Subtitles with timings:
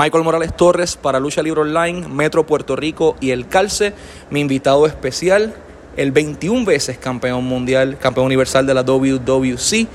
[0.00, 3.94] Michael Morales Torres para Lucha Libre Online, Metro Puerto Rico y El Calce.
[4.30, 5.56] Mi invitado especial,
[5.96, 9.88] el 21 veces campeón mundial, campeón universal de la WWC.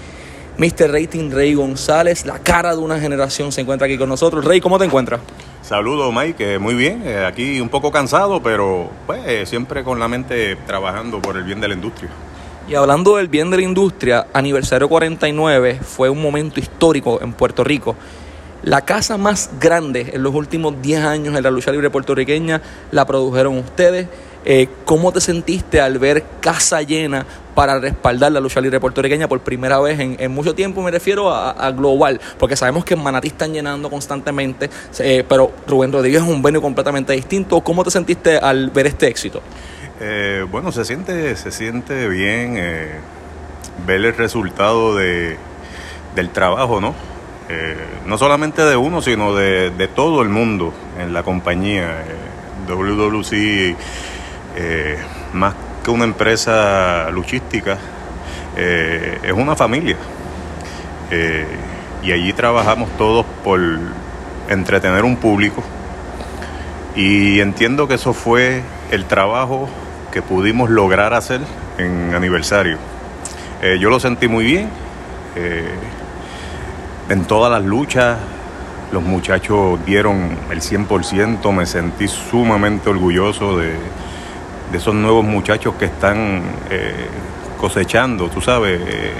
[0.58, 0.92] Mr.
[0.92, 4.44] Rating Rey González, la cara de una generación, se encuentra aquí con nosotros.
[4.44, 5.22] Rey, ¿cómo te encuentras?
[5.62, 6.60] Saludos, Mike.
[6.60, 7.04] Muy bien.
[7.06, 11.46] Eh, aquí un poco cansado, pero pues, eh, siempre con la mente trabajando por el
[11.46, 12.10] bien de la industria.
[12.68, 17.64] Y hablando del bien de la industria, aniversario 49 fue un momento histórico en Puerto
[17.64, 17.96] Rico.
[18.64, 22.62] La casa más grande en los últimos 10 años en la lucha libre puertorriqueña
[22.92, 24.08] la produjeron ustedes.
[24.46, 27.26] Eh, ¿Cómo te sentiste al ver casa llena
[27.56, 30.82] para respaldar la lucha libre puertorriqueña por primera vez en, mucho tiempo?
[30.82, 35.92] Me refiero a, global, porque sabemos que en Manatí están llenando constantemente, eh, pero Rubén
[35.92, 37.60] Rodríguez es un venue completamente distinto.
[37.62, 39.42] ¿Cómo te sentiste al ver este éxito?
[40.00, 42.54] Eh, bueno, se siente, se siente bien
[43.86, 45.36] ver el resultado de,
[46.16, 47.13] del trabajo, ¿no?
[47.50, 47.76] Eh,
[48.06, 52.02] no solamente de uno, sino de, todo el mundo en la compañía.
[52.02, 53.76] Eh, WWC,
[54.56, 54.98] eh,
[55.34, 57.78] más que una empresa luchística,
[58.56, 59.98] es una familia.
[62.04, 63.60] y allí trabajamos todos por
[64.50, 65.62] entretener un público.
[66.96, 69.68] Y entiendo que eso fue el trabajo
[70.12, 71.42] que pudimos lograr hacer
[71.78, 72.78] en aniversario.
[73.80, 74.70] yo lo sentí muy bien
[77.10, 78.18] en todas las luchas
[78.92, 83.76] los muchachos dieron el 100%, me sentí sumamente orgulloso de,
[84.72, 87.08] esos nuevos muchachos que están eh,
[87.60, 89.14] cosechando, tú sabes, eh,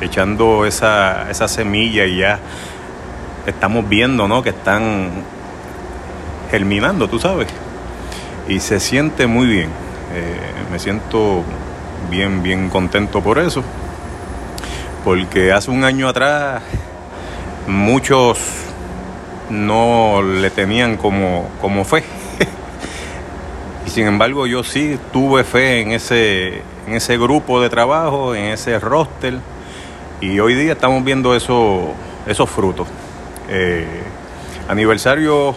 [0.00, 2.40] echando esa, esa semilla y ya
[3.46, 4.42] estamos viendo, ¿no?
[4.42, 5.10] Que están
[6.50, 7.48] germinando, tú sabes.
[8.48, 9.70] Y se siente muy bien.
[10.12, 11.44] Eh, me siento
[12.10, 13.62] bien, bien contento por eso
[15.04, 16.62] porque hace un año atrás
[17.66, 18.38] muchos
[19.50, 22.04] no le tenían como, como fe.
[23.86, 28.46] y sin embargo yo sí tuve fe en ese, en ese grupo de trabajo, en
[28.46, 29.38] ese roster,
[30.20, 31.92] y hoy día estamos viendo eso,
[32.26, 32.86] esos frutos.
[33.48, 34.02] Eh,
[34.68, 35.54] aniversario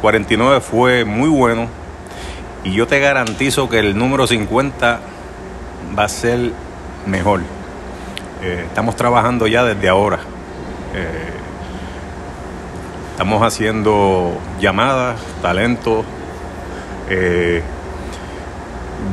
[0.00, 1.68] 49 fue muy bueno
[2.64, 5.00] y yo te garantizo que el número 50
[5.96, 6.50] va a ser
[7.06, 7.40] mejor.
[8.42, 10.18] Eh, estamos trabajando ya desde ahora.
[10.94, 11.30] Eh,
[13.12, 16.04] estamos haciendo llamadas, talento.
[17.10, 17.62] Eh,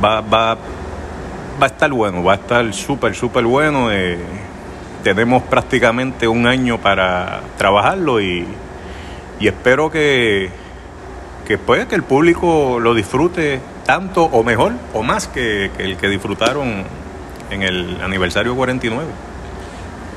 [0.02, 0.58] va, va, va
[1.60, 3.88] a estar bueno, va a estar súper, súper bueno.
[5.02, 8.46] tenemos prácticamente un año para trabajarlo y,
[9.40, 10.50] espero que,
[11.46, 16.08] que, pues, que el público lo disfrute tanto o mejor o más que el que
[16.08, 16.84] disfrutaron
[17.50, 19.06] en el aniversario 49.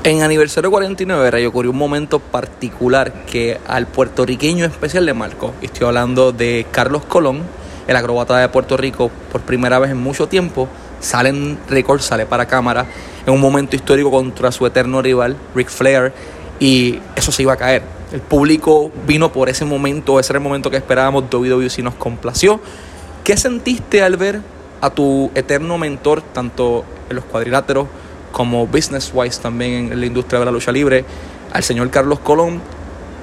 [0.04, 5.54] En aniversario 49, Rey, ocurrió un momento particular que al puertorriqueño especial le marcó.
[5.62, 7.42] Estoy hablando de Carlos Colón,
[7.86, 10.68] el acrobata de Puerto Rico, por primera vez en mucho tiempo.
[10.98, 12.86] Sale en récord, sale para cámara,
[13.26, 16.12] en un momento histórico contra su eterno rival, Ric Flair,
[16.58, 17.82] y eso se iba a caer.
[18.12, 22.60] El público vino por ese momento, ese era el momento que esperábamos, WWE nos complació.
[23.24, 24.40] ¿Qué sentiste al ver
[24.80, 26.84] a tu eterno mentor, tanto
[27.14, 27.86] los cuadriláteros
[28.32, 31.04] como business-wise también en la industria de la lucha libre,
[31.52, 32.60] al señor Carlos Colón,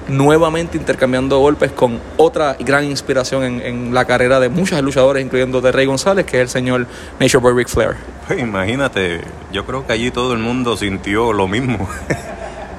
[0.08, 5.72] nuevamente intercambiando golpes con otra gran inspiración en, la carrera de muchos luchadores, incluyendo de
[5.72, 6.88] Rey González, que es el señor
[7.20, 7.96] Nature Boy Ric Flair.
[8.28, 11.88] Pues imagínate, yo creo que allí todo el mundo sintió lo mismo.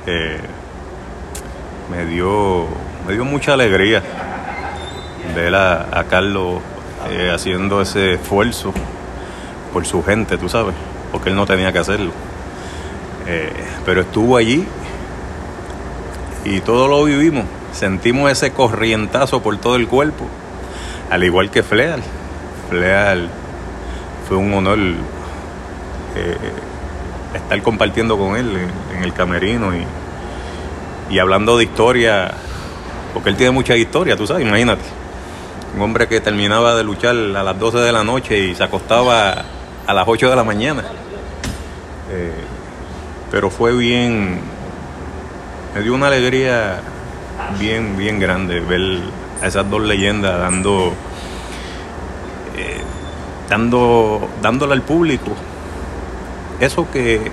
[0.06, 0.41] Eh,
[1.91, 2.66] me dio
[3.06, 4.03] me dio mucha alegría
[5.37, 6.62] ver a Carlos
[7.09, 8.75] eh, haciendo ese esfuerzo
[9.72, 10.75] por su gente, tú sabes,
[11.12, 12.12] porque él no tenía que hacerlo.
[13.26, 13.53] Eh,
[13.84, 14.66] pero estuvo allí
[16.44, 20.26] y todo lo vivimos, sentimos ese corrientazo por todo el cuerpo,
[21.10, 22.03] al igual que Fleal.
[22.71, 23.28] Fleal
[24.26, 26.37] fue un honor eh,
[27.34, 29.84] estar compartiendo con él en, el camerino y,
[31.15, 32.33] y hablando de historia,
[33.13, 35.01] porque él tiene mucha historia, tú sabes, imagínate
[35.74, 39.45] un hombre que terminaba de luchar a las 12 de la noche y se acostaba
[39.91, 40.84] a las 8 de la mañana.
[42.13, 42.33] Eh,
[43.31, 44.39] pero fue bien,
[45.75, 46.81] me dio una alegría
[47.59, 49.01] bien, bien grande ver
[49.42, 50.92] a esas dos leyendas dando,
[52.57, 52.81] eh,
[53.48, 55.33] dando, dándole al público
[56.60, 57.33] eso que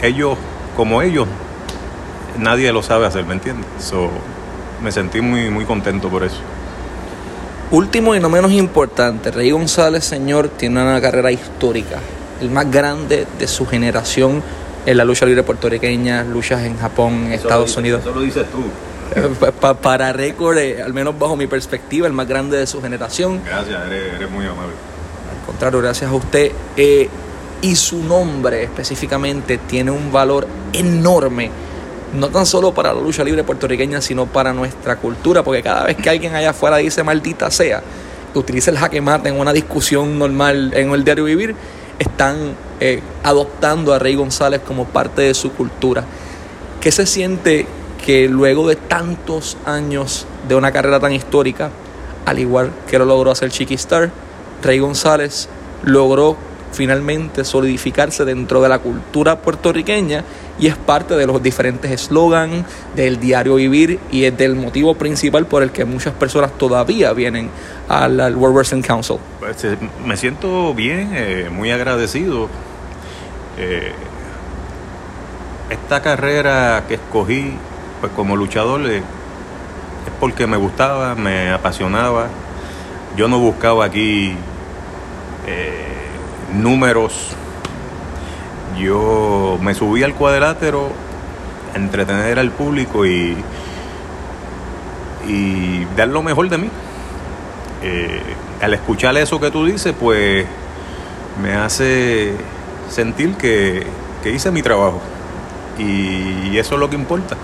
[0.00, 0.38] ellos,
[0.76, 1.28] como ellos,
[2.38, 3.66] nadie lo sabe hacer, ¿me entiendes?
[4.82, 6.40] me sentí muy, muy contento por eso.
[7.70, 11.98] Último y no menos importante, Rey González, señor, tiene una carrera histórica,
[12.40, 14.42] el más grande de su generación
[14.86, 18.00] en la lucha libre puertorriqueña, luchas en Japón, en Estados Unidos.
[18.00, 18.64] Eso lo dices tú.
[19.82, 23.40] para récord, eh, al menos bajo mi perspectiva, el más grande de su generación.
[23.44, 24.72] Gracias, eres, muy amable.
[25.30, 26.50] Al contrario, gracias a usted.
[26.76, 27.08] Eh,
[27.62, 31.50] y su nombre específicamente tiene un valor enorme,
[32.14, 35.96] no tan solo para la lucha libre puertorriqueña, sino para nuestra cultura, porque cada vez
[35.96, 37.82] que alguien allá afuera dice maldita sea,
[38.34, 41.54] utiliza el jaque mate en una discusión normal en el diario vivir,
[41.98, 46.04] están eh, adoptando a Rey González como parte de su cultura.
[46.80, 47.66] ¿Qué se siente
[48.04, 51.70] que luego de tantos años de una carrera tan histórica,
[52.24, 54.10] al igual que lo logró hacer Chiqui Star,
[54.62, 55.48] Rey González
[55.82, 56.36] logró
[56.72, 60.24] finalmente solidificarse dentro de la cultura puertorriqueña
[60.60, 65.46] y es parte de los diferentes eslogans del diario vivir y es del motivo principal
[65.46, 67.48] por el que muchas personas todavía vienen
[67.88, 69.16] al, World Wrestling Council.
[69.40, 72.48] Pues, eh, me siento bien, eh, muy agradecido.
[73.56, 73.92] Eh,
[75.70, 77.54] esta carrera que escogí
[78.00, 79.02] pues como luchador es
[80.18, 82.28] porque me gustaba, me apasionaba.
[83.16, 84.34] Yo no buscaba aquí
[86.54, 87.34] números.
[88.78, 90.90] Yo me subí al cuadrilátero
[91.74, 93.36] a entretener al público y,
[95.26, 96.70] y dar lo mejor de mí.
[97.82, 98.20] Eh,
[98.60, 100.46] al escuchar eso que tú dices, pues
[101.42, 102.34] me hace
[102.88, 103.86] sentir que,
[104.24, 105.00] hice mi trabajo.
[105.78, 107.36] Y eso es lo que importa.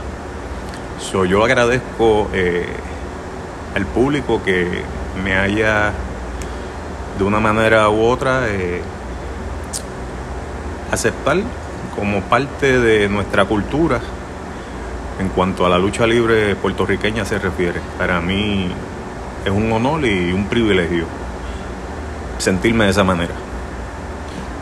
[1.01, 2.67] So, yo agradezco eh,
[3.75, 4.83] al público que
[5.23, 5.93] me haya
[7.19, 8.83] de una manera u otra eh,
[10.97, 11.39] aceptar
[11.95, 14.01] como parte de nuestra cultura
[15.21, 17.81] en cuanto a la lucha libre puertorriqueña se refiere.
[17.99, 18.69] Para mí
[19.45, 21.05] es un honor y un privilegio
[22.39, 23.35] sentirme de esa manera.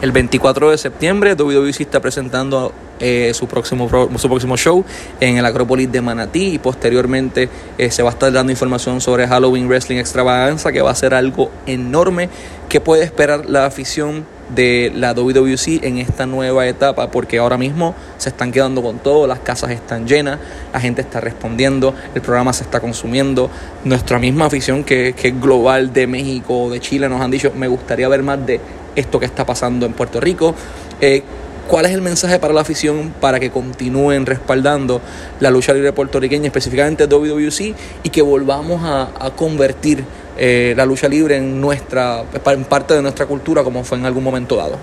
[0.02, 3.88] El 24 de septiembre WWE está presentando eh, su, próximo,
[4.18, 4.84] su próximo show
[5.18, 7.48] en el Acrópolis de Manatí y posteriormente
[7.78, 11.14] eh, se va a estar dando información sobre Halloween Wrestling Extravaganza que va a ser
[11.14, 12.28] algo enorme
[12.68, 17.94] que puede esperar la afición de la WWC en esta nueva etapa porque ahora mismo
[18.18, 20.38] se están quedando con todo, las casas están llenas,
[20.72, 23.50] la gente está respondiendo, el programa se está consumiendo,
[23.84, 27.68] nuestra misma afición que, que es global de México de Chile nos han dicho me
[27.68, 28.60] gustaría ver más de
[28.96, 30.54] esto que está pasando en Puerto Rico.
[31.00, 31.22] Eh,
[31.68, 35.00] ¿Cuál es el mensaje para la afición para que continúen respaldando
[35.40, 40.04] la lucha libre puertorriqueña, específicamente WWC, y que volvamos a, convertir
[40.36, 44.22] eh, la lucha libre en nuestra en parte de nuestra cultura como fue en algún
[44.22, 44.76] momento dado?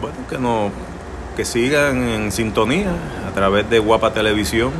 [0.00, 0.70] Bueno, que no
[1.36, 2.90] que sigan en sintonía
[3.28, 4.72] a través de Guapa Televisión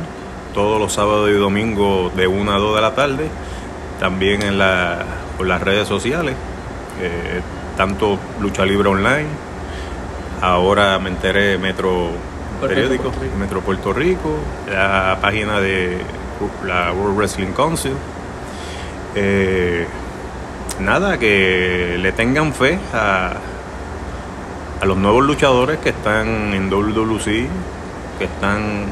[0.53, 3.27] todos los sábados y domingos de 1 a 2 de la tarde,
[3.99, 5.05] también en la,
[5.37, 6.35] por las redes sociales,
[7.01, 7.41] eh,
[7.77, 9.27] tanto Lucha Libre Online,
[10.41, 12.11] Ahora me enteré Metro
[12.61, 14.37] Periódico, Metro Puerto Rico,
[14.71, 15.97] la página de
[16.65, 17.93] la World Wrestling Council.
[19.15, 19.85] Eh,
[20.79, 23.33] nada, que le tengan fe a,
[24.81, 27.47] a los nuevos luchadores que están en WWC,
[28.17, 28.85] que están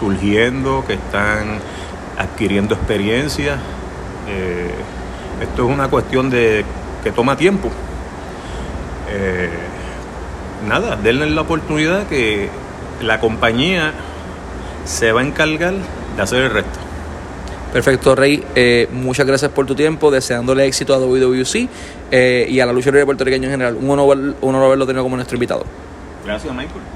[0.00, 1.60] surgiendo, que están
[2.18, 3.58] adquiriendo experiencia.
[4.28, 4.74] Eh,
[5.40, 6.64] esto es una cuestión de
[7.02, 7.70] que toma tiempo.
[9.10, 9.63] Eh,
[10.66, 12.48] nada, denle la oportunidad que
[13.02, 13.92] la compañía
[14.84, 15.74] se va a encargar
[16.16, 16.78] de hacer el resto.
[17.72, 18.44] Perfecto, Rey.
[18.54, 21.68] Eh, muchas gracias por tu tiempo, deseándole éxito a WWC
[22.12, 23.76] eh, y a la lucha libre puertorriqueña en general.
[23.80, 25.64] Un honor, un honor haberlo tenido como nuestro invitado.
[26.24, 26.93] Gracias, Michael.